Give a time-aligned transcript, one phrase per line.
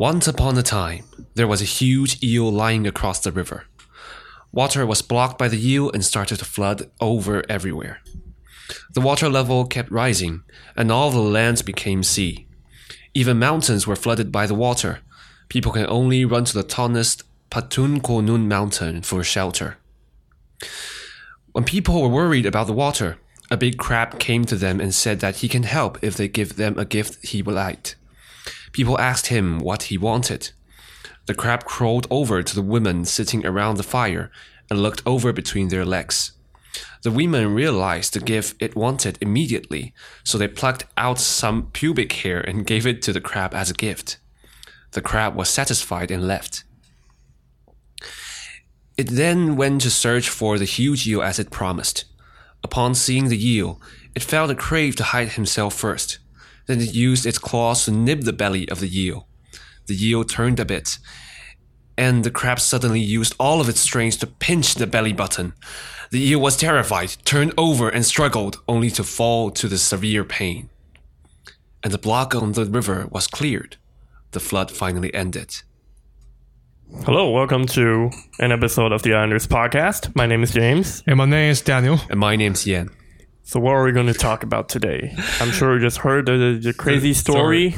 [0.00, 1.04] Once upon a time,
[1.34, 3.66] there was a huge eel lying across the river.
[4.50, 8.00] Water was blocked by the eel and started to flood over everywhere.
[8.94, 10.42] The water level kept rising,
[10.74, 12.46] and all the lands became sea.
[13.12, 15.00] Even mountains were flooded by the water.
[15.50, 19.76] People can only run to the tallest Patun Konun mountain for shelter.
[21.52, 23.18] When people were worried about the water,
[23.50, 26.56] a big crab came to them and said that he can help if they give
[26.56, 27.96] them a gift he liked.
[28.72, 30.50] People asked him what he wanted.
[31.26, 34.30] The crab crawled over to the women sitting around the fire
[34.68, 36.32] and looked over between their legs.
[37.02, 42.40] The women realized the gift it wanted immediately, so they plucked out some pubic hair
[42.40, 44.18] and gave it to the crab as a gift.
[44.92, 46.64] The crab was satisfied and left.
[48.96, 52.04] It then went to search for the huge eel as it promised.
[52.62, 53.80] Upon seeing the eel,
[54.14, 56.18] it felt a crave to hide himself first.
[56.70, 59.26] Then it used its claws to nib the belly of the eel.
[59.88, 60.98] The eel turned a bit,
[61.98, 65.54] and the crab suddenly used all of its strength to pinch the belly button.
[66.12, 70.70] The eel was terrified, turned over, and struggled, only to fall to the severe pain.
[71.82, 73.76] And the block on the river was cleared.
[74.30, 75.62] The flood finally ended.
[77.04, 80.14] Hello, welcome to an episode of the Islanders podcast.
[80.14, 81.02] My name is James.
[81.08, 81.98] And my name is Daniel.
[82.08, 82.90] And my name's Yen.
[83.50, 85.12] So, what are we going to talk about today?
[85.40, 87.74] I'm sure you just heard the, the crazy story.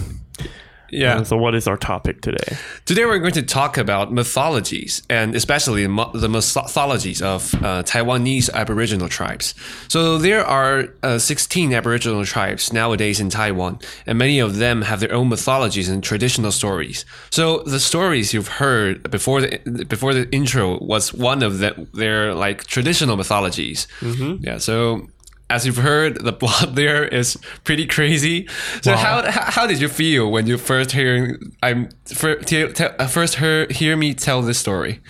[0.90, 1.16] Yeah.
[1.16, 2.58] And so, what is our topic today?
[2.84, 9.08] Today we're going to talk about mythologies, and especially the mythologies of uh, Taiwanese Aboriginal
[9.08, 9.54] tribes.
[9.88, 15.00] So there are uh, 16 Aboriginal tribes nowadays in Taiwan, and many of them have
[15.00, 17.06] their own mythologies and traditional stories.
[17.30, 22.34] So the stories you've heard before the before the intro was one of the, their
[22.34, 23.88] like traditional mythologies.
[24.00, 24.44] Mm-hmm.
[24.44, 24.58] Yeah.
[24.58, 25.08] So
[25.52, 28.48] as you've heard, the plot there is pretty crazy.
[28.82, 29.22] So wow.
[29.22, 33.96] how how did you feel when you first hearing I'm first, uh, first heard hear
[33.96, 35.00] me tell this story?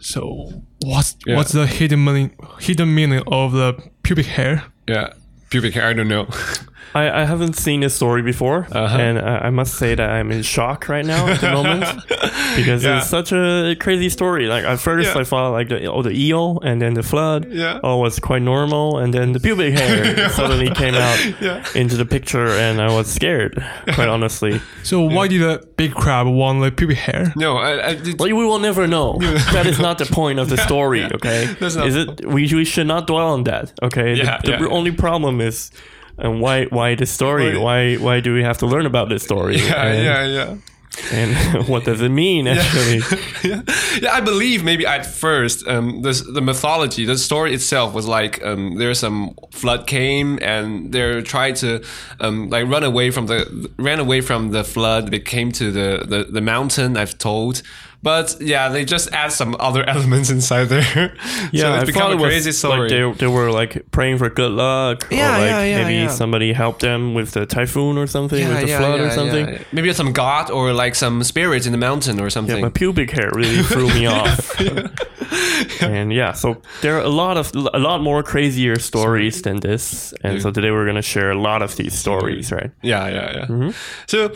[0.00, 1.36] So what's yeah.
[1.36, 4.64] what's the hidden meaning hidden meaning of the pubic hair?
[4.86, 5.14] Yeah,
[5.50, 5.88] pubic hair.
[5.88, 6.28] I don't know.
[6.94, 8.96] I, I haven't seen this story before, uh-huh.
[8.98, 11.84] and I, I must say that I'm in shock right now at the moment
[12.56, 12.98] because yeah.
[12.98, 14.46] it's such a crazy story.
[14.46, 15.20] Like at first, yeah.
[15.20, 17.80] I thought like the, oh the eel and then the flood, yeah.
[17.82, 21.64] oh was quite normal, and then the pubic hair suddenly came out yeah.
[21.74, 23.62] into the picture, and I was scared,
[23.92, 24.60] quite honestly.
[24.82, 27.32] So why did the big crab want the pubic hair?
[27.36, 28.18] No, I, I did...
[28.18, 29.18] well, we will never know.
[29.52, 31.04] that is not the point of the story.
[31.04, 32.26] Okay, is it?
[32.26, 33.72] We, we should not dwell on that.
[33.82, 35.70] Okay, yeah, the, the only problem is
[36.18, 37.56] and why why this story?
[37.56, 39.56] Why why do we have to learn about this story?
[39.56, 40.56] Yeah, and, yeah, yeah.
[41.12, 43.02] And what does it mean actually?
[43.44, 43.62] yeah.
[44.00, 48.44] yeah, I believe maybe at first um, this, the mythology, the story itself was like
[48.44, 51.84] um, there's some flood came and they're trying to
[52.20, 55.10] um, like run away from the ran away from the flood.
[55.10, 56.96] They came to the the, the mountain.
[56.96, 57.62] I've told,
[58.02, 61.16] but yeah, they just add some other elements inside there.
[61.52, 62.88] Yeah, so it's become a crazy story.
[62.88, 65.06] Like they, they were like praying for good luck.
[65.10, 66.08] Yeah, or like yeah, yeah, maybe yeah.
[66.08, 69.64] somebody helped them with the typhoon or something, yeah, with the yeah, flood or something.
[69.72, 72.56] Maybe some god or like some spirits in the mountain or something.
[72.56, 74.60] Yeah, my pubic hair really threw me off.
[75.82, 80.14] and yeah, so there are a lot of a lot more crazier stories than this,
[80.22, 82.70] and so today we're gonna share a lot of these stories, right?
[82.82, 83.46] Yeah, yeah, yeah.
[83.46, 83.70] Mm-hmm.
[84.06, 84.32] So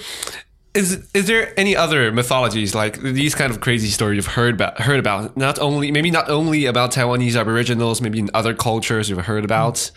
[0.74, 4.80] is is there any other mythologies like these kind of crazy stories you've heard about
[4.80, 5.36] heard about?
[5.36, 9.90] Not only maybe not only about Taiwanese aboriginals maybe in other cultures you've heard about?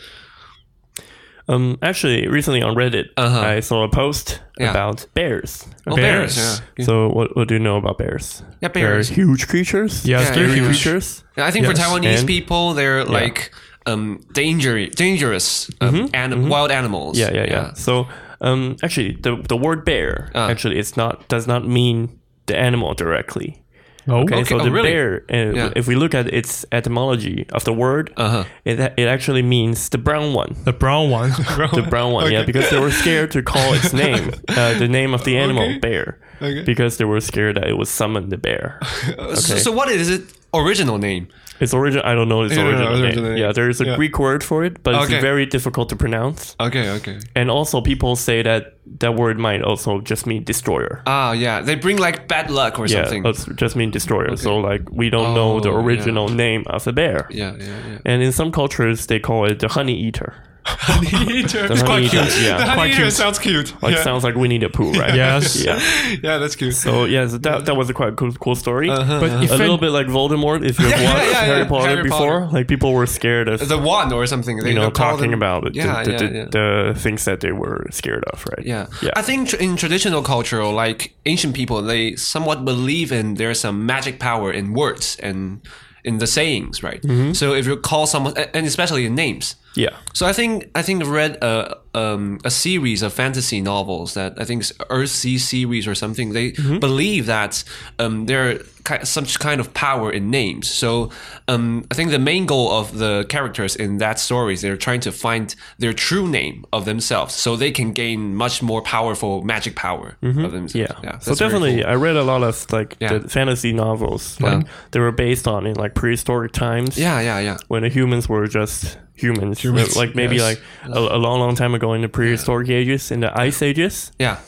[1.48, 3.40] Um actually recently on Reddit uh-huh.
[3.40, 4.72] I saw a post yeah.
[4.72, 5.66] about bears.
[5.88, 6.86] Oh, bears, bears yeah.
[6.86, 8.44] so what, what do you know about bears?
[8.62, 9.08] Yeah bears.
[9.10, 10.06] they're huge creatures.
[10.06, 11.24] Yeah, yeah scary creatures.
[11.38, 11.78] Yeah, I think yes.
[11.78, 13.54] for Taiwanese and, people they're like
[13.86, 16.16] um danger dangerous um, mm-hmm.
[16.16, 16.50] and mm-hmm.
[16.50, 17.18] wild animals.
[17.18, 17.46] Yeah yeah.
[17.46, 17.74] Yeah.
[17.74, 18.08] So
[18.46, 20.48] um, actually, the the word bear uh.
[20.48, 23.62] actually it's not does not mean the animal directly.
[24.08, 24.44] Oh, okay, okay.
[24.44, 24.92] so oh, the really?
[24.92, 25.74] bear, uh, yeah.
[25.76, 28.44] if we look at its etymology of the word, uh-huh.
[28.64, 30.56] it it actually means the brown one.
[30.64, 31.30] The brown one.
[31.74, 32.34] the brown one, okay.
[32.34, 35.64] yeah, because they were scared to call its name, uh, the name of the animal,
[35.64, 35.80] okay.
[35.80, 36.20] bear,
[36.66, 38.80] because they were scared that it would summon the bear.
[39.34, 40.22] so, so, what is it
[40.54, 41.28] original name?
[41.60, 43.24] Its origin, I don't know its original, name.
[43.24, 43.38] name.
[43.38, 43.96] Yeah, there is a yeah.
[43.96, 46.56] Greek word for it, but it's very difficult to pronounce.
[46.60, 47.20] Okay, okay.
[47.36, 51.02] And also, people say that that word might also just mean destroyer.
[51.08, 53.26] Ah, yeah, they bring like bad luck or yeah, something.
[53.26, 54.32] Yeah, just mean destroyer.
[54.32, 54.42] Okay.
[54.42, 56.36] So like we don't oh, know the original yeah.
[56.36, 57.28] name of the bear.
[57.32, 57.98] Yeah, yeah, yeah.
[58.06, 60.34] And in some cultures, they call it the honey eater.
[60.68, 61.68] honey eater.
[61.68, 63.14] The honey eater, The honey Quite eater cute.
[63.14, 63.82] sounds cute.
[63.84, 64.04] Like yeah.
[64.04, 65.14] sounds like Winnie the Pooh, right?
[65.26, 65.64] Yes.
[65.64, 65.80] Yeah.
[66.24, 66.74] yeah, that's cute.
[66.76, 68.88] So yeah, so that that was a quite cool, cool story.
[68.88, 70.66] But A little bit like Voldemort.
[70.66, 71.22] If you've watched Uh-huh.
[71.24, 71.68] yeah, yeah, Harry yeah.
[71.68, 72.54] Potter Harry before, Potter.
[72.58, 74.58] like people were scared of the one or something.
[74.58, 76.46] They, you know talking them- about it, Yeah, the, yeah, the, yeah.
[76.94, 78.66] the things that they were scared of, right?
[78.66, 78.88] Yeah.
[79.02, 79.12] Yeah.
[79.16, 83.86] I think tr- in traditional culture, like ancient people, they somewhat believe in there's some
[83.86, 85.62] magic power in words and
[86.04, 87.02] in the sayings, right?
[87.02, 87.34] Mm-hmm.
[87.34, 89.56] So if you call someone, and especially in names.
[89.78, 89.96] Yeah.
[90.14, 94.34] So I think I think I read a um, a series of fantasy novels that
[94.42, 96.34] I think is Earthsea series or something.
[96.34, 96.80] They Mm-hmm.
[96.80, 97.64] believe that
[98.00, 100.70] um, there are some kind of power in names.
[100.70, 101.10] So
[101.48, 105.12] um, I think the main goal of the characters in that stories they're trying to
[105.12, 110.18] find their true name of themselves, so they can gain much more powerful magic power
[110.22, 110.74] of themselves.
[110.74, 111.06] Mm-hmm.
[111.06, 111.20] Yeah.
[111.20, 111.92] so definitely, cool.
[111.92, 113.18] I read a lot of like Yeah.
[113.20, 114.40] the fantasy novels.
[114.42, 114.70] Like Yeah.
[114.92, 116.98] they were based on in like prehistoric times.
[116.98, 117.58] Yeah, yeah, yeah.
[117.68, 120.44] When the humans were just humans, like maybe yes.
[120.44, 120.62] like
[120.96, 124.12] a, a long, long time ago in the prehistoric ages, in the ice ages.
[124.20, 124.40] Yeah,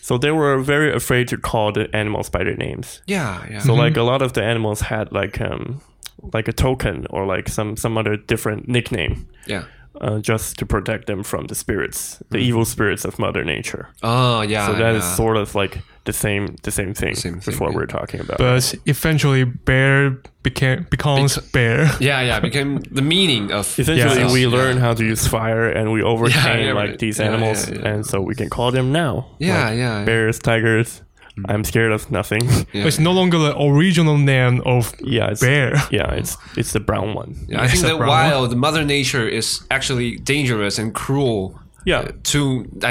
[0.00, 3.02] So they were very afraid to call the animals by their names.
[3.06, 3.60] yeah, yeah.
[3.60, 5.80] So like a lot of the animals had like um
[6.32, 9.64] like a token or like some some other different nickname yeah.
[10.00, 13.88] uh, just to protect them from the spirits, the evil spirits of Mother Nature.
[14.02, 14.66] Oh, yeah.
[14.66, 15.14] So that is yeah.
[15.14, 17.76] sort of like the same the same thing Same with thing, what yeah.
[17.76, 18.38] we're talking about.
[18.38, 20.10] but eventually bear
[20.42, 21.90] became becomes bear.
[22.00, 22.40] Yeah, yeah.
[22.40, 24.32] Became the meaning of Essentially, Yeah.
[24.32, 24.56] we Yeah.
[24.58, 26.98] learn how to use fire, and we overcame yeah, like right.
[26.98, 27.88] these Yeah, animals, yeah, yeah.
[27.94, 29.12] and so we can call them now.
[29.38, 29.98] Yeah, Like yeah, Mm.
[30.00, 30.04] yeah.
[30.04, 31.02] Bears, tigers.
[31.48, 32.44] I'm scared of nothing.
[32.72, 32.86] Yeah.
[32.88, 35.74] It's no longer the original name of yeah, it's, bear.
[35.90, 37.30] Yeah, it's it's the brown one.
[37.48, 38.08] Yeah, I think Yes, that Brown.
[38.08, 41.58] wild Mother Nature is actually dangerous and cruel.
[41.84, 42.00] Yeah.
[42.00, 42.40] uh, to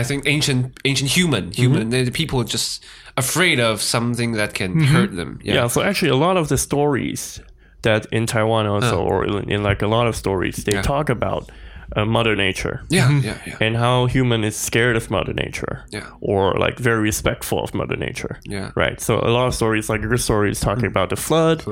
[0.02, 2.84] I think ancient ancient human human the people just
[3.18, 4.94] afraid of something that can mm-hmm.
[4.94, 5.40] hurt them.
[5.44, 5.54] Yeah.
[5.56, 5.68] Yeah.
[5.68, 7.40] so actually, a lot of the stories
[7.82, 9.08] that in Taiwan also, oh.
[9.08, 10.82] or in, in like a lot of stories, they Yeah.
[10.82, 11.52] talk about
[11.96, 12.82] uh, Mother Nature.
[12.90, 13.26] Yeah, mm-hmm.
[13.26, 13.58] yeah, yeah.
[13.62, 16.08] And how human is scared of Mother Nature, Yeah.
[16.20, 18.72] or like very respectful of Mother Nature, Yeah.
[18.76, 19.00] right?
[19.00, 20.94] So a lot of stories, like your story, is talking mm.
[20.96, 21.64] about the flood,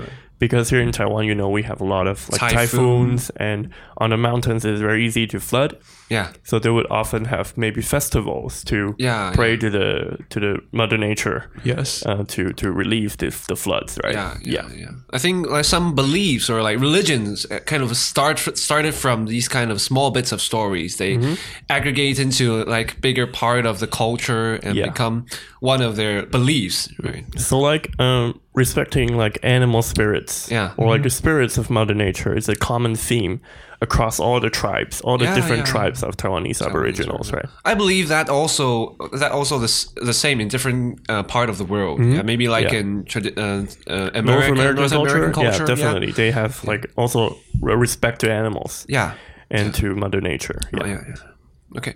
[0.48, 2.58] because here in Taiwan, you know, we have a lot of like Typhoon.
[2.60, 5.72] typhoons, and on the mountains, it's very easy to flood.
[6.10, 6.28] Yeah.
[6.44, 9.60] So they would often have maybe festivals to Yeah, pray yeah.
[9.60, 12.04] to the to the Mother Nature Yes.
[12.06, 14.14] uh, to to relieve the, the floods, right?
[14.16, 14.92] Yeah, yeah, yeah.
[15.16, 19.48] I think like some beliefs or like religions uh, kind of start started from these
[19.50, 20.96] kind of small bits of stories.
[20.98, 21.36] They Mm-hmm.
[21.70, 24.90] aggregate into like bigger part of the culture and Yeah.
[24.92, 25.26] become
[25.62, 26.90] one of their beliefs.
[27.04, 27.24] Right.
[27.40, 30.72] So like um, respecting like animal spirits, Yeah.
[30.78, 33.40] or like the spirits of Mother Nature is a common theme
[33.82, 35.72] across all the tribes, all the Yeah, different yeah.
[35.74, 37.48] tribes of Taiwanese Aboriginals, right?
[37.66, 39.70] I believe that also that also the,
[40.06, 42.00] the same in different uh, part of the world.
[42.00, 42.74] Yeah, maybe like Mm-hmm.
[42.76, 42.80] Yeah.
[42.80, 45.60] in tradi- uh, uh, North American, American North culture, American culture.
[45.60, 46.12] yeah, definitely.
[46.12, 49.14] They have like also respect to animals Yeah.
[49.52, 50.60] and to Mother Nature.
[50.74, 50.80] Yeah.
[50.84, 51.78] Oh, yeah, yeah.
[51.78, 51.94] Okay.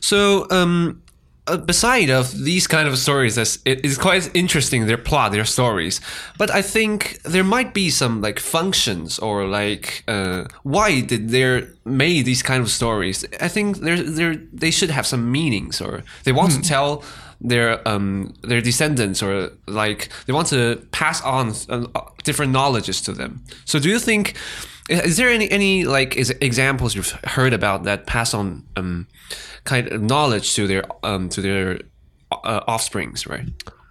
[0.00, 1.02] So, um,
[1.50, 4.86] uh, beside of these kind of stories, it is quite interesting.
[4.86, 6.00] Their plot, their stories,
[6.38, 11.66] but I think there might be some like functions or like uh, why did they
[11.84, 13.24] made these kind of stories?
[13.40, 17.02] I think there there they should have some meanings or they want to tell
[17.40, 21.86] their um their descendants or like they want to pass on uh,
[22.24, 23.42] different knowledges to them.
[23.64, 24.36] So, do you think?
[24.88, 29.06] Is there any any like is examples you've heard about that pass on um
[29.64, 31.78] kind of knowledge to their um to their
[32.32, 33.46] uh, offsprings, right?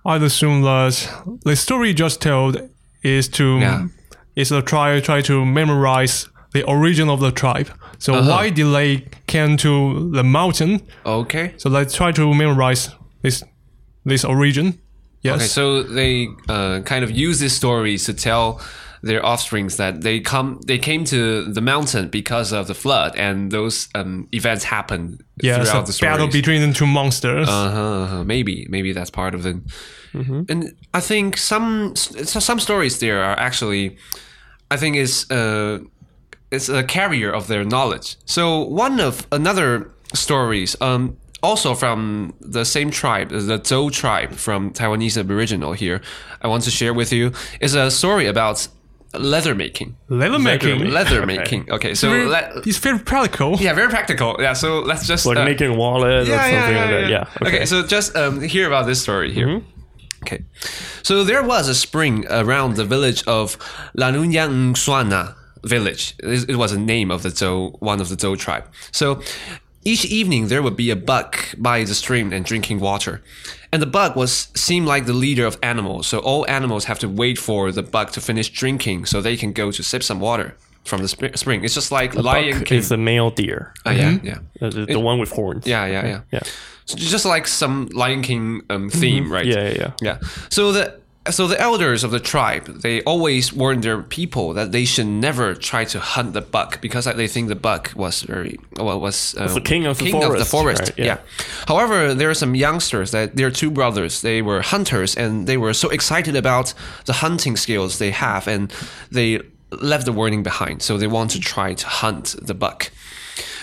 [0.06, 1.10] I'd assume that
[1.46, 2.58] the story just told
[3.04, 3.88] is to Yeah.
[4.36, 7.70] is to try try to memorize the origin of the tribe.
[7.98, 8.30] So Uh-huh.
[8.30, 10.82] why did they came to the mountain?
[11.06, 11.54] Okay.
[11.58, 12.90] So let's try to memorize
[13.22, 13.44] this
[14.06, 14.80] this origin.
[15.22, 15.36] Yes.
[15.36, 18.62] Okay, so they uh, kind of use these stories to tell
[19.02, 23.52] their offsprings that they come they came to the mountain because of the flood and
[23.52, 25.56] those um, events happened yes.
[25.56, 26.14] throughout A the stories.
[26.14, 27.48] battle between the two monsters.
[27.48, 28.24] Uh-huh, uh-huh.
[28.24, 29.56] Maybe, maybe that's part of it.
[30.14, 30.42] Mm-hmm.
[30.50, 33.98] And I think some so some stories there are actually,
[34.72, 35.80] I think is uh,
[36.52, 38.18] it's a carrier of their knowledge.
[38.26, 44.72] So one of another stories, um, also from the same tribe, the Zhou tribe from
[44.74, 46.02] Taiwanese Aboriginal here,
[46.42, 47.32] I want to share with you
[47.62, 48.68] is a story about
[49.14, 49.96] leather making.
[50.10, 50.92] leather making.
[50.92, 51.26] Leather Okay.
[51.38, 51.72] making.
[51.72, 53.56] Okay, so Very- le- it's very practical.
[53.58, 54.36] yeah, very practical.
[54.40, 57.10] Yeah, so let's just Like uh, making wallet or something like that.
[57.10, 57.48] Yeah.
[57.48, 57.66] Okay.
[57.66, 59.62] so just um, hear about this story here.
[60.24, 60.44] Okay,
[61.02, 63.58] so there was a spring around the village of
[63.98, 66.14] Lanunyang Suana village.
[66.20, 68.66] It it was a name of the Zhou, one of the Zhou tribe.
[68.92, 69.22] So
[69.92, 73.14] each evening there would be a buck by the stream and drinking water,
[73.72, 76.08] and the buck was seemed like the leader of animals.
[76.08, 79.52] So all animals have to wait for the buck to finish drinking so they can
[79.54, 80.50] go to sip some water.
[80.86, 81.64] from the sp- spring.
[81.66, 82.80] It's just like Buck Lion King.
[82.80, 83.74] is a male deer.
[83.86, 84.40] Ah, yeah, yeah.
[84.60, 85.68] The, the, the one with horns.
[85.68, 86.22] Yeah, yeah, yeah.
[86.32, 86.40] Yeah.
[86.86, 89.46] So just like some Lion King um, theme, right?
[89.46, 89.92] Yeah, yeah, yeah.
[90.02, 90.18] Yeah.
[90.50, 90.99] So the
[91.32, 95.54] so the elders of the tribe they always warn their people that they should never
[95.54, 99.48] try to hunt the buck because they think the buck was very well was uh,
[99.54, 100.82] the king of the the forest, forest.
[100.82, 100.98] right?
[100.98, 101.06] Yeah.
[101.06, 101.18] Yeah.
[101.68, 104.22] However, there are some youngsters that they're two brothers.
[104.22, 106.74] They were hunters and they were so excited about
[107.06, 108.74] the hunting skills they have and
[109.12, 110.82] they left the warning behind.
[110.82, 112.92] So they want to try to hunt the buck.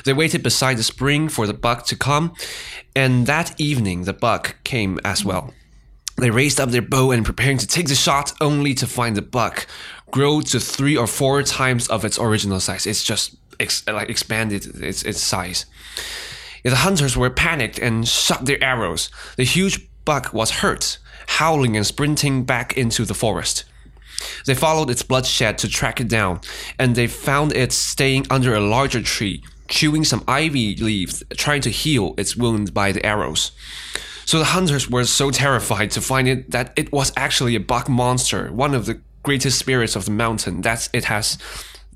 [0.04, 2.32] They waited beside the spring for the buck to come,
[2.94, 5.52] and that evening the buck came as well.
[6.18, 9.23] They raised up their bow and preparing to take the shot, only to find the
[9.23, 9.66] buck
[10.11, 12.87] grow to three or four times of its original size.
[12.87, 15.66] It's just ex- like expanded its its size.
[16.64, 19.11] The hunters were panicked and shot their arrows.
[19.37, 23.64] The huge buck was hurt, howling and sprinting back into the forest.
[24.46, 26.40] They followed its bloodshed to track it down,
[26.78, 31.70] and they found it staying under a larger tree, chewing some ivy leaves, trying to
[31.70, 33.52] heal its wound by the arrows.
[34.26, 37.88] So the hunters were so terrified to find it that it was actually a buck
[37.88, 40.62] monster, one of the greatest spirits of the mountain.
[40.62, 41.38] That it has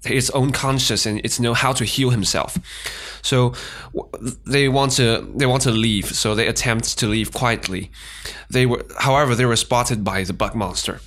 [0.05, 2.57] its own conscience and it's know how to heal himself.
[3.23, 3.53] So
[4.47, 6.07] they want to they want to leave.
[6.07, 7.91] So they attempt to leave quietly.
[8.49, 11.01] They were, however, they were spotted by the buck monster.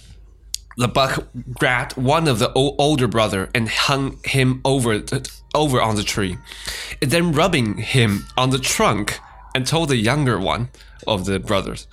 [0.75, 5.95] The buck grabbed one of the older brother and hung him over the, over on
[5.95, 6.37] the tree,
[7.01, 9.19] and then rubbing him on the trunk
[9.55, 10.69] and told the younger one
[11.07, 11.87] of the brothers,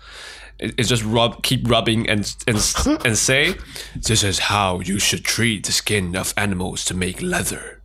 [0.58, 2.56] it, it just rub keep rubbing and and
[3.04, 3.56] and say,
[3.96, 7.80] "This is how you should treat the skin of animals to make leather."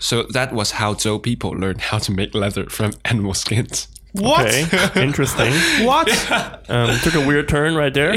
[0.00, 3.88] So that was how Zhou people learned how to make leather from animal skins.
[4.12, 4.46] What?
[4.46, 5.52] Okay, interesting.
[5.86, 6.08] What?
[6.70, 8.12] Um, took a weird turn right there.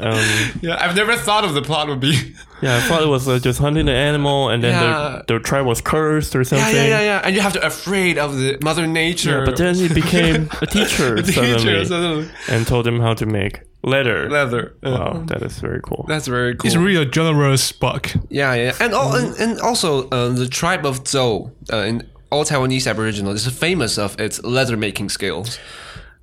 [0.00, 0.18] Um,
[0.60, 2.34] Yeah, I've never thought of the plot would be.
[2.60, 5.22] yeah, I thought it was uh, just hunting the animal, and then Yeah.
[5.28, 6.74] the, the tribe was cursed or something.
[6.74, 7.22] yeah, yeah, yeah.
[7.24, 9.38] And you have to afraid of the Mother Nature.
[9.38, 12.28] Yeah, but then he became a teacher, Teacher, suddenly, suddenly.
[12.48, 14.28] and told him how to make leather.
[14.28, 14.74] leather.
[14.82, 16.04] Uh, Wow, that is very cool.
[16.08, 16.68] That's very cool.
[16.68, 18.10] He's really a generous buck.
[18.30, 22.44] Yeah, yeah, and all, and, and also uh, the tribe of Zhou uh, in all
[22.44, 25.58] Taiwanese Aboriginal is famous of its leather making skills.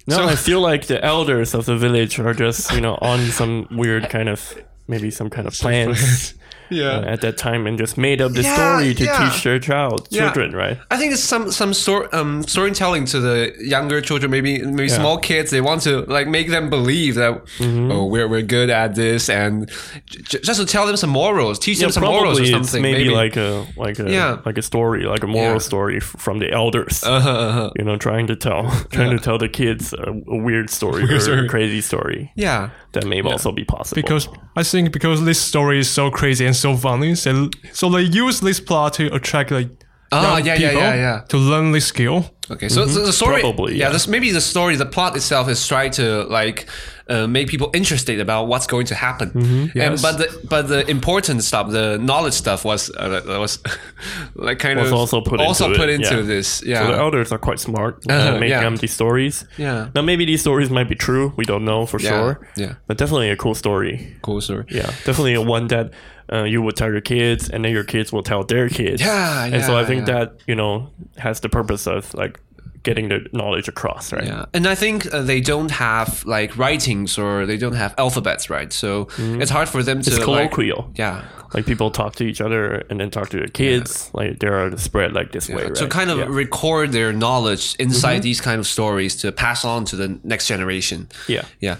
[0.05, 3.19] No, So- I feel like the elders of the village are just, you know, on
[3.31, 4.57] some weird kind of,
[4.87, 6.33] maybe some kind of plans
[6.73, 9.29] Yeah, uh, at that time and just made up the Yeah, story to yeah.
[9.29, 10.77] teach their child, children, right?
[10.91, 15.17] I think it's some some sort um storytelling to the younger children, maybe maybe small
[15.17, 15.51] kids.
[15.51, 17.91] They want to like make them believe that Mm-hmm.
[17.91, 19.69] oh we're we're good at this, and
[20.05, 22.81] j- just to tell them some morals, teach them some morals or something.
[22.81, 24.37] maybe, like a like a Yeah.
[24.45, 27.03] like a story, like a moral story from the elders.
[27.03, 27.69] uh-huh, uh-huh.
[27.77, 31.19] you know, trying to tell trying to tell the kids a, a weird story or
[31.19, 31.45] story.
[31.45, 32.69] a crazy story yeah.
[32.93, 34.01] That may also be possible.
[34.01, 38.01] Because I think because this story is so crazy and so funny, so, so they
[38.01, 39.82] use this plot to attract like
[40.15, 41.21] Ah, yeah, yeah, yeah, yeah.
[41.29, 42.25] to learn this skill.
[42.51, 43.93] Okay, so, so the story, Probably, yeah, yeah.
[43.93, 46.67] This, maybe the story, the plot itself is trying to like
[47.07, 49.31] uh, make people interested about what's going to happen.
[49.33, 50.01] And Yes.
[50.01, 53.59] but the but the important stuff, the knowledge stuff, was uh, was
[54.35, 56.21] like kind Was of also put also into put it, into yeah.
[56.21, 56.47] this.
[56.47, 58.67] So Yeah, the elders are quite smart Uh-huh, uh, making yeah.
[58.67, 59.45] up these stories.
[59.57, 59.89] Yeah.
[59.95, 61.31] Now maybe these stories might be true.
[61.37, 62.47] We don't know for Yeah, sure.
[62.57, 62.73] yeah.
[62.87, 64.15] But definitely a cool story.
[64.21, 64.65] cool story.
[64.69, 64.91] Yeah.
[65.05, 65.91] Definitely a one that
[66.31, 69.01] uh, you would tell your kids, and then your kids will tell their kids.
[69.01, 70.13] Yeah, And so I think yeah.
[70.25, 72.39] that you know has the purpose of like
[72.83, 74.25] getting the knowledge across, right?
[74.27, 78.49] Yeah, and I think uh, they don't have like writings or they don't have alphabets,
[78.49, 78.73] right?
[78.73, 80.19] So it's hard for them to Mm-hmm.
[80.19, 80.91] It's like- colloquial.
[80.95, 84.09] yeah, Like people talk to each other and then talk to their kids.
[84.13, 85.75] Like they are spread like this way, right?
[85.75, 86.25] to kind of yeah.
[86.25, 86.33] Mm-hmm.
[86.35, 91.07] record their knowledge inside these kind of stories to pass on to the next generation.
[91.29, 91.45] Yeah.
[91.61, 91.77] yeah.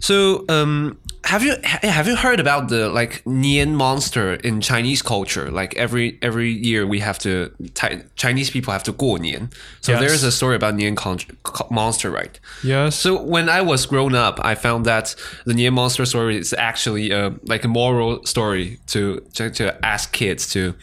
[0.00, 5.50] So, um, have you have you heard about the like Nian monster in Chinese culture?
[5.50, 7.50] Like every every year we have to
[8.16, 9.48] Chinese people have to 过年.
[9.80, 10.00] So Yes.
[10.00, 11.20] there's a story about Nian con-
[11.70, 12.38] monster, right?
[12.62, 12.96] Yes.
[12.96, 15.14] So when I was grown up, I found that
[15.46, 20.12] the Nian monster story is actually uh, like a moral story to to, to ask
[20.12, 20.74] kids to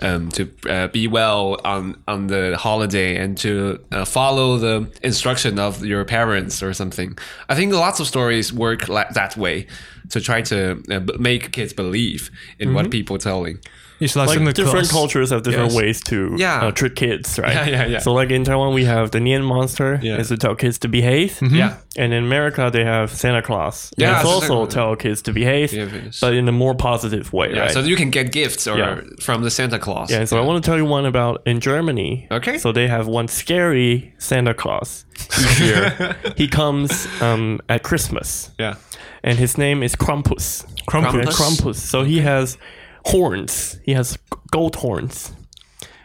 [0.00, 5.58] um, to uh, be well on on the holiday and to uh, follow the instruction
[5.58, 7.18] of your parents or something.
[7.50, 9.66] I think lots of stories work like that way
[10.10, 13.58] to try to uh, make kids believe in what people telling.
[14.00, 14.92] It's like, like Santa different Claus.
[14.92, 15.76] cultures have different Yes.
[15.80, 16.62] ways to Yeah.
[16.66, 17.54] uh, trick kids, right?
[17.54, 17.98] Yeah, yeah, yeah.
[17.98, 20.12] So like in Taiwan, we have the Nian monster, Yeah.
[20.12, 20.20] Mm-hmm.
[20.22, 21.38] is to tell kids to behave.
[21.42, 21.74] Yeah.
[21.96, 23.92] And in America, they have Santa Claus.
[23.96, 24.74] Yeah, Yeah, it's also Claus.
[24.74, 25.86] tell kids to behave, Yeah,
[26.20, 27.70] but in a more positive way, Yeah, right?
[27.72, 29.00] so you can get gifts or Yeah.
[29.20, 30.10] from the Santa Claus.
[30.10, 32.26] yeah, so I want to tell you one about in Germany.
[32.30, 32.58] Okay.
[32.58, 35.04] So they have one scary Santa Claus
[35.40, 36.16] each year.
[36.36, 38.74] he comes um, at Christmas, yeah.
[39.22, 40.64] and his name is Krampus.
[40.88, 41.14] Krampus.
[41.14, 41.76] Okay, Krampus.
[41.76, 42.56] So he has
[43.06, 43.78] horns.
[43.84, 44.18] He has
[44.50, 45.32] gold horns.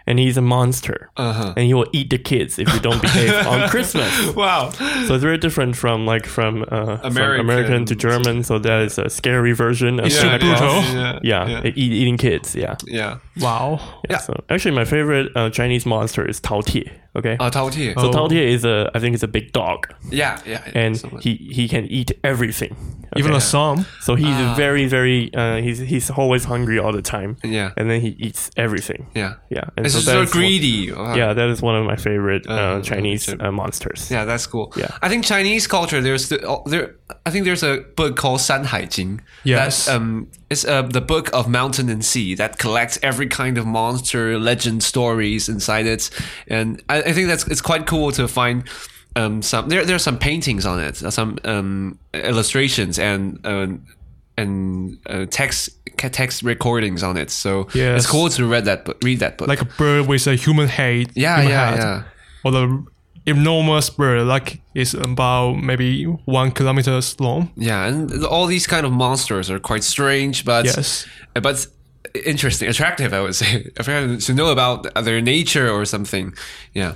[0.08, 1.54] And he's a monster, Uh-huh.
[1.58, 4.12] and he will eat the kids if you don't behave on Christmas.
[4.36, 4.70] Wow.
[5.08, 8.44] So it's very different from like from, uh, from American American to German.
[8.44, 10.58] So that is a scary version of It's Santa brutal.
[10.58, 10.94] Claus.
[10.94, 11.20] Yeah.
[11.24, 11.62] Yeah, Yeah.
[11.66, 12.56] Eat, eating kids.
[12.56, 12.76] Yeah.
[12.86, 13.18] yeah.
[13.42, 13.80] Wow.
[14.10, 14.20] Yeah.
[14.20, 16.92] So actually, my favorite uh, Chinese monster is Tao Tie.
[17.16, 17.38] Okay.
[17.40, 17.94] Uh, Tao Tie.
[17.96, 18.12] so Oh.
[18.12, 20.62] Tao Tie is a, I think it's a big dog, yeah, yeah.
[20.76, 22.76] and Someone- he he can eat everything.
[23.18, 23.38] Even Okay?
[23.38, 23.86] a song.
[24.02, 24.56] So he's Ah.
[24.58, 25.30] very, very.
[25.34, 27.38] Uh, he's he's always hungry all the time.
[27.44, 27.72] Yeah.
[27.78, 29.08] And then he eats everything.
[29.16, 29.34] yeah.
[29.50, 29.64] Yeah.
[29.78, 30.92] And It's so so that's one- greedy.
[30.92, 31.16] Wow.
[31.16, 34.10] yeah, that is one of my favorite uh, Uh, Chinese uh, monsters.
[34.12, 34.72] Yeah, that's cool.
[34.76, 34.90] Yeah.
[35.02, 36.02] I think Chinese culture.
[36.02, 36.96] There's the, oh, there.
[37.26, 39.22] I think there's a book called San Hai Jing.
[39.44, 39.86] Yes.
[39.86, 43.66] That, um, it's uh, the book of mountain and sea that collects every kind of
[43.66, 46.10] monster legend stories inside it,
[46.48, 48.64] and I, I think that's it's quite cool to find.
[49.18, 53.86] Um, some there there are some paintings on it, some um, illustrations and um,
[54.38, 57.32] and uh, text text recordings on it.
[57.32, 58.02] So Yes.
[58.04, 59.48] it's cool to read that book, read that book.
[59.48, 61.08] Like a bird with a human head.
[61.16, 61.80] yeah, human yeah, head.
[61.80, 62.04] yeah.
[62.44, 62.86] Or the
[63.26, 67.50] enormous bird, like it's about maybe one kilometers long.
[67.56, 71.08] Yeah, and all these kind of monsters are quite strange, but Yes.
[71.34, 71.66] but
[72.26, 73.14] interesting, attractive.
[73.14, 73.64] I would say
[74.28, 76.34] to know about their nature or something.
[76.74, 76.94] Yeah.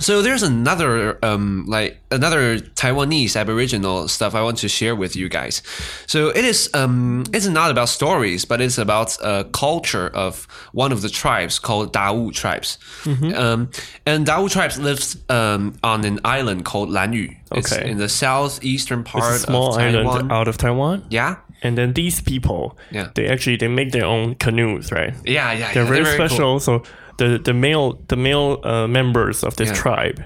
[0.00, 5.28] So there's another um like another Taiwanese Aboriginal stuff I want to share with you
[5.28, 5.62] guys.
[6.06, 10.90] So it is um it's not about stories, but it's about a culture of one
[10.92, 12.78] of the tribes called Dawu tribes.
[13.06, 13.70] Um,
[14.06, 17.36] and Dawu tribes lives um on an island called Lanyu.
[17.52, 17.90] It's Okay.
[17.90, 20.06] in the southeastern It's part a small of Taiwan.
[20.06, 21.04] island out of Taiwan.
[21.10, 21.36] yeah.
[21.62, 23.08] And then these people, Yeah.
[23.14, 25.12] they actually they make their own canoes, right?
[25.26, 25.90] Yeah, yeah, They're yeah.
[25.90, 26.28] very cool.
[26.28, 26.60] special.
[26.60, 26.82] So
[27.20, 29.82] the the male the male uh, members of this Yeah.
[29.82, 30.18] tribe,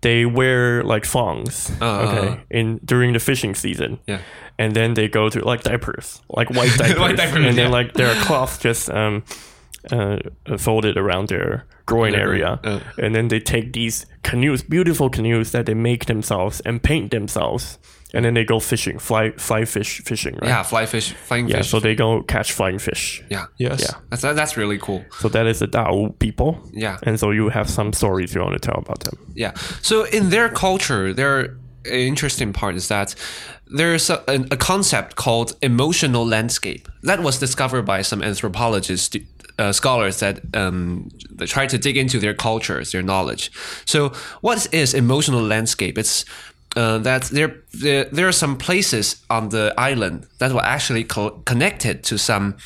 [0.00, 2.36] they wear like thongs, Uh, okay, uh.
[2.58, 3.98] in during the fishing season.
[4.06, 4.18] Yeah.
[4.58, 7.78] And then they go to like diapers, like white diapers, diapers, and then yeah.
[7.78, 9.22] like their cloth just um,
[9.90, 12.80] uh, folded around their groin Yeah, area, uh.
[12.98, 17.78] and then they take these canoes, beautiful canoes that they make themselves and paint themselves,
[18.14, 20.48] and then they go fishing, fly fly fish fishing, right?
[20.48, 21.70] Yeah, fly fish, flying Yeah, fish.
[21.70, 23.22] so they go catch flying fish.
[23.30, 23.80] yeah, Yes.
[23.80, 23.98] Yeah.
[24.10, 25.02] That's that's really cool.
[25.20, 26.58] So that is the Dao people.
[26.72, 26.98] Yeah.
[27.02, 29.18] And so you have some stories you want to tell about them.
[29.36, 29.52] Yeah.
[29.82, 33.14] So in their culture, their interesting part is that
[33.66, 39.16] there's a, a, a concept called emotional landscape that was discovered by some anthropologists.
[39.58, 41.08] Uh, scholars that um,
[41.46, 43.50] try to dig into their cultures, their knowledge.
[43.86, 45.98] So, what is emotional landscape?
[45.98, 46.24] It's
[46.76, 51.42] uh, that there, there there are some places on the island that were actually co-
[51.44, 52.56] connected to some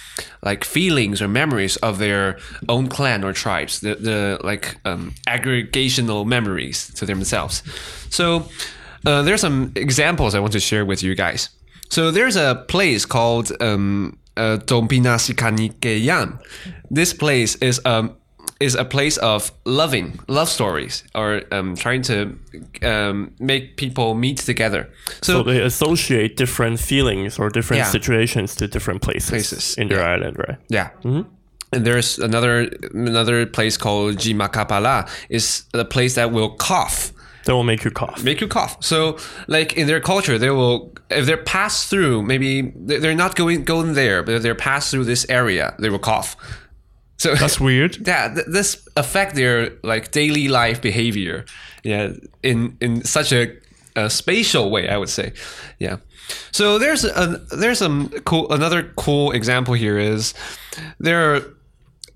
[0.42, 6.26] like feelings or memories of their own clan or tribes the, the like um, aggregational
[6.26, 7.62] memories to themselves
[8.10, 8.48] so
[9.06, 11.48] uh, there's some examples i want to share with you guys
[11.88, 14.58] so there's a place called um, uh.
[16.90, 18.10] This place is um,
[18.60, 22.38] is a place of loving love stories or um, trying to
[22.82, 24.88] um, make people meet together.
[25.22, 27.90] So So, they associate different feelings or different Yeah.
[27.90, 30.58] situations to different places, Places, in their island, right?
[30.68, 30.90] yeah.
[31.74, 35.08] And there's another another place called Jimakapala.
[35.28, 37.12] is a place that will cough.
[37.44, 38.22] That will make you cough.
[38.24, 38.76] make you cough.
[38.80, 43.34] So, like in their culture, they will if they're passed through, maybe they- they're not
[43.36, 46.36] going going there, but if they're passed through this area, they will cough.
[47.18, 48.06] So That's weird.
[48.06, 51.44] yeah, th- this affect their like daily life behavior.
[51.84, 53.46] Yeah, in in such a,
[53.96, 55.32] a spatial way, I would say.
[55.78, 55.96] Yeah.
[56.52, 60.34] So there's a there's some cool another cool example here is
[61.00, 61.40] there are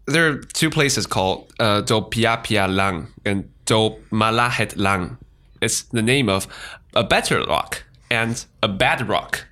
[0.06, 5.18] there are two places called uh, Do Pia Pia Lang and Do Malahet Lang.
[5.60, 6.46] It's the name of
[6.94, 9.46] a better rock and a bad rock.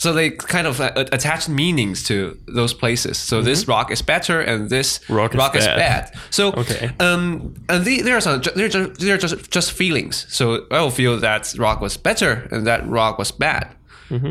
[0.00, 3.18] So they kind of uh, attach meanings to those places.
[3.18, 5.76] So this rock is better, and this Rock is is bad.
[5.76, 6.10] bad.
[6.30, 6.90] So Okay.
[7.00, 10.26] um, and the, there's a, they're just they're just just feelings.
[10.28, 13.74] So I will feel that rock was better and that rock was bad.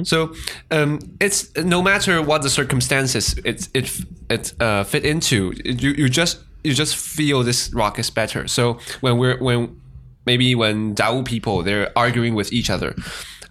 [0.04, 0.34] So
[0.71, 3.91] um, it's no matter what the circumstances it it
[4.30, 8.48] it uh, fit into, you you just you just feel this rock is better.
[8.48, 9.80] So when we're when
[10.26, 12.96] maybe when Dao people they're arguing with each other,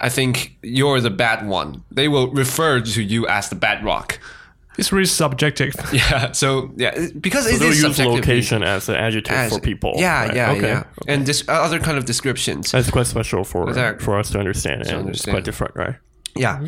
[0.01, 1.83] I think you're the bad one.
[1.90, 4.19] They will refer to you as the bad rock.
[4.79, 5.75] It's really subjective.
[5.92, 6.33] Yeah.
[6.33, 9.95] So yeah, because it They'll is use location as an adjective as- for people.
[9.97, 10.37] Yeah, right?
[10.37, 10.69] yeah, okay.
[10.69, 10.85] yeah.
[11.09, 12.73] And this other kind of descriptions.
[12.73, 14.05] That's quite special for Exactly.
[14.05, 15.95] for us to understand, and it's quite different, right?
[16.38, 16.66] Yeah,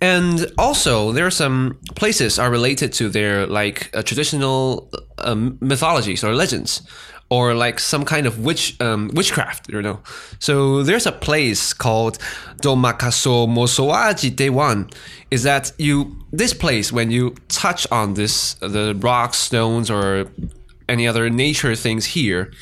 [0.00, 6.24] and also there are some places are related to their like uh, traditional um, mythologies
[6.24, 6.82] or legends,
[7.30, 10.00] or like some kind of witch um, witchcraft, you know.
[10.38, 12.18] So there's a place called
[12.62, 14.90] Domakaso Mosoaji Dewan.
[15.30, 20.26] Is that you this place when you touch on this the rocks, stones, or
[20.88, 22.52] any other nature things here,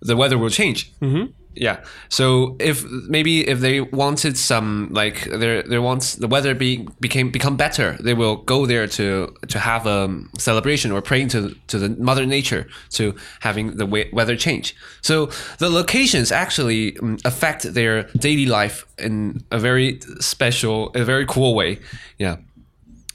[0.00, 0.92] the weather will change.
[1.00, 1.32] Mm-hmm.
[1.60, 1.80] Yeah.
[2.08, 7.30] So if maybe if they wanted some like they they want the weather be became
[7.30, 11.78] become better, they will go there to to have a celebration or praying to to
[11.78, 14.76] the mother nature to having the weather change.
[15.02, 21.26] So the locations actually um, affect their daily life in a very special, a very
[21.26, 21.80] cool way.
[22.18, 22.36] Yeah.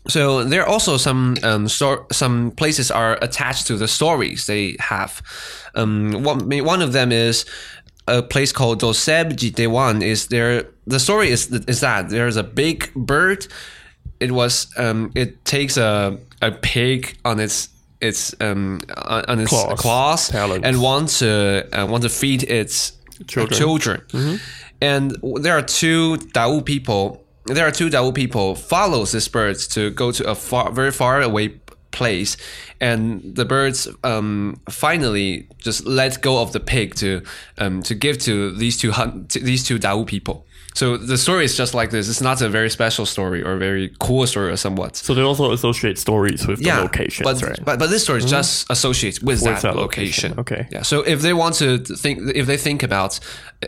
[0.07, 5.21] So there are also some um, some places are attached to the stories they have.
[5.75, 7.45] Um, one one of them is
[8.07, 10.01] a place called Doseb Jidewan.
[10.03, 10.65] Is there?
[10.87, 13.47] The story is is that there's a big bird.
[14.19, 17.69] It was um, it takes a a pig on its
[18.01, 19.79] its um on its Claws.
[19.79, 20.29] claws,
[20.63, 22.93] and want to uh, want to feed its
[23.27, 23.57] Children.
[23.59, 24.01] children.
[24.81, 27.23] And there are two Dao people.
[27.45, 31.21] There are two Dao people follows this bird to go to a far, very far
[31.21, 31.49] away
[31.93, 32.35] place,
[32.81, 37.21] and the birds um, finally just let go of the pig to
[37.57, 40.45] um, to give to these two hun- to these two Dao people.
[40.75, 42.09] So the story is just like this.
[42.09, 44.95] It's not a very special story or a very cool story or somewhat.
[44.95, 47.53] So they also associate stories with the locations, but, right?
[47.53, 47.63] Mm-hmm.
[47.63, 50.31] but but this story just associates with, that, that location.
[50.31, 50.67] location, okay.
[50.71, 50.81] Yeah.
[50.81, 53.19] So if they want to think, if they think about,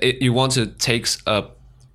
[0.02, 1.44] it, you want to take a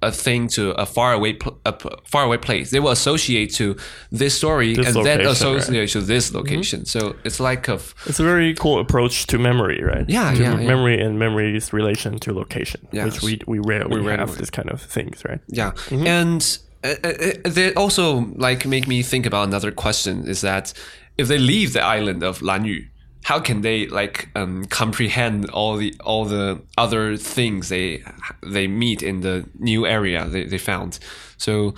[0.03, 3.53] a thing to a far away pl- a p- far away place, they will associate
[3.55, 3.77] to
[4.11, 5.89] this story This and then associate right.
[5.89, 6.01] Mm-hmm.
[6.01, 6.85] to this location.
[6.87, 10.05] So it's like a It's a very cool approach to memory, right?
[10.09, 10.67] Yeah, to yeah, yeah.
[10.67, 13.05] memory and memory's relation to location, Yes.
[13.05, 15.41] which we we rarely We rarely have this kind of things, right?
[15.49, 16.07] Yeah, Mm-hmm.
[16.07, 20.73] and uh, uh, they also like make me think about another question: is that
[21.19, 22.87] if they leave the island of Lanyu,
[23.23, 28.03] how can they like um, comprehend all the all the other things they
[28.43, 30.99] they meet in the new area they, they found?
[31.37, 31.75] So.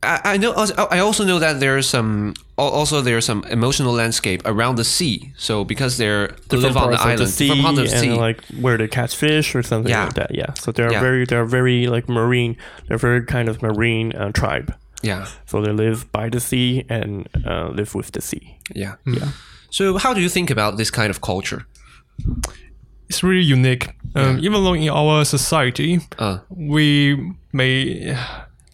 [0.00, 0.52] I I know.
[0.92, 2.34] I also know that there's some.
[2.56, 5.32] Also, there's some emotional landscape around the sea.
[5.36, 8.20] So because they're live on the island, the sea, different parts of the and sea.
[8.26, 10.04] like where they catch fish or something Yeah.
[10.04, 10.30] like that.
[10.34, 10.54] Yeah.
[10.54, 11.00] So they're Yeah.
[11.00, 12.56] very they're very like marine.
[12.86, 14.72] They're very kind of marine uh, tribe.
[15.02, 18.56] yeah, So they live by the sea and uh, live with the sea.
[18.76, 19.30] yeah, Yeah.
[19.70, 21.66] So how do you think about this kind of culture?
[23.08, 23.88] It's really unique.
[24.14, 27.16] Um, Even though in our society, Uh, we
[27.52, 28.16] may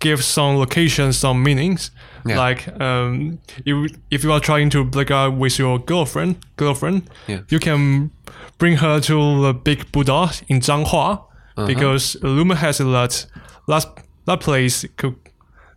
[0.00, 1.90] give some locations some meanings.
[2.26, 2.38] Yeah.
[2.48, 7.40] Like um, if if you are trying to break up with your girlfriend, girlfriend, Yeah.
[7.50, 8.11] you can
[8.59, 11.18] bring her to the big Buddha in Zhanghua
[11.57, 11.66] Uh-huh.
[11.66, 13.26] because rumor has it that
[13.68, 13.87] that
[14.26, 15.14] that place could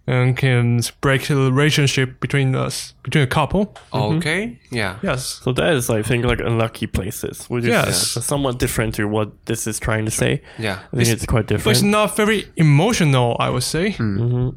[0.10, 3.74] um, can break the relationship between us between a couple.
[3.93, 4.98] okay, yeah.
[5.04, 5.41] Yes.
[5.43, 8.17] So that is, I think, like unlucky places, which is Yes.
[8.17, 10.41] uh, somewhat different to what this is trying to say.
[10.58, 10.80] Yeah.
[10.93, 11.63] I think it's, quite different.
[11.65, 13.96] But it's not very emotional, I would say.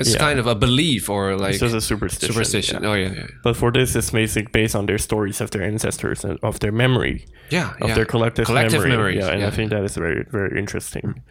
[0.01, 0.19] It's Yeah.
[0.19, 2.33] kind of a belief or like It's just a superstition.
[2.33, 2.83] superstition.
[2.83, 2.89] yeah.
[2.91, 6.25] Oh yeah, yeah, But for this, it's basically based on their stories of their ancestors
[6.25, 7.75] and of their memory, yeah.
[7.81, 7.95] of yeah.
[7.95, 8.91] their collective, collective memory.
[8.97, 9.25] memories.
[9.25, 11.23] Yeah, and I think that is very, very interesting.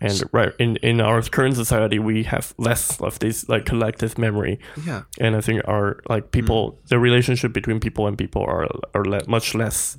[0.00, 4.58] And right in in our current society, we have less of this like collective memory.
[4.84, 5.02] Yeah.
[5.20, 6.88] and I think our like people, mm.
[6.88, 9.96] the relationship between people and people are are le- much less.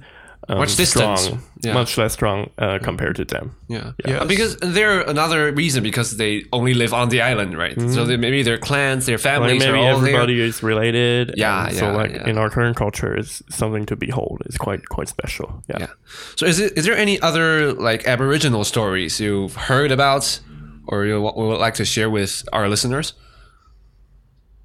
[0.48, 1.18] Um, Much distant.
[1.20, 1.74] strong, Yeah.
[1.74, 3.56] much less strong uh, compared to them.
[3.68, 3.94] Yeah.
[4.06, 4.22] Yes.
[4.22, 7.76] Uh, Because there another reason because they only live on the island, right?
[7.94, 10.46] So they, maybe their clans, their Like families maybe are all everybody there.
[10.50, 11.34] is related.
[11.36, 12.30] Yeah, and so like yeah.
[12.30, 14.44] in our current culture, it's something to behold.
[14.46, 15.48] It's quite quite special.
[15.68, 15.80] Yeah.
[15.80, 15.92] Yeah.
[16.36, 20.40] So is it is there any other like Aboriginal stories you've heard about,
[20.88, 23.14] or you would like to share with our listeners?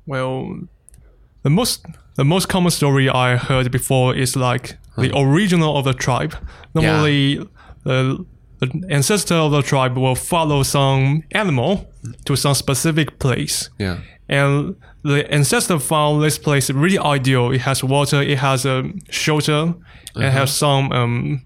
[0.07, 0.59] Well,
[1.43, 5.85] the most the most common story I heard before is like the um, original of
[5.85, 6.35] the tribe.
[6.75, 7.39] Normally,
[7.85, 8.23] the, uh,
[8.61, 11.91] the ancestor of the tribe will follow some animal
[12.27, 13.99] to some specific place, Yeah.
[14.29, 17.51] and the ancestor found this place really ideal.
[17.53, 19.75] It has water, it has a shelter,
[20.15, 20.31] and uh-huh.
[20.31, 21.43] has some um,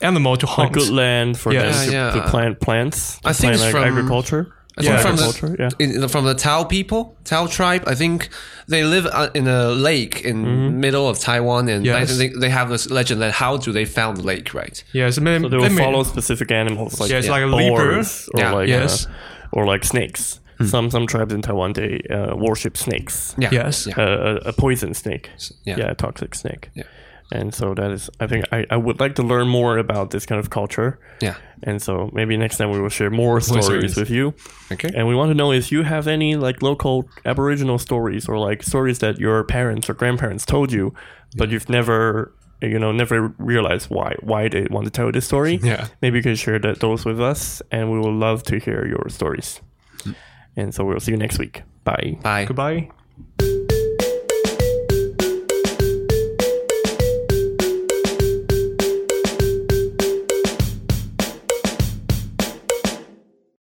[0.00, 0.72] animal to A hunt.
[0.72, 1.86] good land for Yes.
[1.86, 3.18] them ah, to, Yeah, to plant plants.
[3.20, 4.54] To I think plant, it's like from- agriculture.
[4.76, 5.02] I think Yeah.
[5.02, 5.48] from agriculture.
[5.48, 5.56] the
[5.86, 6.02] yeah.
[6.02, 7.84] in, from the Tao people, Tao tribe.
[7.86, 8.28] I think
[8.66, 12.68] they live uh, in a lake in middle of Taiwan, and I think they have
[12.70, 14.82] this legend that how do they found the lake, right?
[14.92, 17.46] Yes, may- So they will let me- follow specific animals like Yeah, it's like a
[17.46, 18.06] leopard.
[18.34, 18.52] or Yeah.
[18.52, 19.06] like Yes.
[19.06, 19.10] uh,
[19.52, 20.40] or like snakes.
[20.64, 23.34] Some some tribes in Taiwan they uh, worship snakes.
[23.38, 23.50] Yeah.
[23.52, 23.86] Yes.
[23.86, 23.94] Yeah.
[23.98, 25.28] Uh, a, a poison snake.
[25.66, 25.90] Yeah.
[25.90, 26.70] a toxic snake.
[26.74, 26.84] Yeah.
[27.32, 30.26] And so that is, I think I, I would like to learn more about this
[30.26, 30.98] kind of culture.
[31.20, 31.36] Yeah.
[31.62, 33.96] And so maybe next time we will share more stories stories.
[33.96, 34.34] with you.
[34.70, 34.90] Okay.
[34.94, 38.62] And we want to know if you have any like local Aboriginal stories or like
[38.62, 40.94] stories that your parents or grandparents told you,
[41.36, 45.58] but you've never you know never realized why why they want to tell this story.
[45.64, 45.88] Yeah.
[46.02, 49.08] Maybe you can share that, those with us, and we will love to hear your
[49.08, 49.60] stories.
[50.04, 50.14] Mm.
[50.56, 51.62] And so we'll see you next week.
[51.84, 52.18] Bye.
[52.22, 52.44] Bye.
[52.44, 52.90] Goodbye.